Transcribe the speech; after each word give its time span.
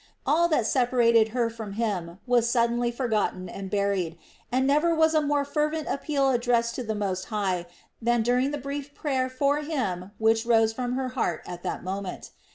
All 0.25 0.47
that 0.47 0.65
separated 0.65 1.27
her 1.27 1.47
from 1.51 1.73
him 1.73 2.17
was 2.25 2.49
suddenly 2.49 2.89
forgotten 2.89 3.47
and 3.47 3.69
buried, 3.69 4.17
and 4.51 4.65
never 4.65 4.95
was 4.95 5.13
a 5.13 5.21
more 5.21 5.45
fervent 5.45 5.87
appeal 5.87 6.31
addressed 6.31 6.73
to 6.77 6.83
the 6.83 6.95
Most 6.95 7.25
High 7.25 7.67
than 8.01 8.23
during 8.23 8.49
the 8.49 8.57
brief 8.57 8.95
prayer 8.95 9.29
for 9.29 9.59
him 9.59 10.09
which 10.17 10.43
rose 10.43 10.73
from 10.73 10.93
her 10.93 11.09
heart 11.09 11.43
at 11.45 11.61
that 11.61 11.83
moment. 11.83 12.31